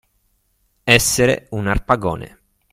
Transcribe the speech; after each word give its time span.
Essere 0.95 1.45
un 1.51 1.67
Arpagone. 1.67 2.39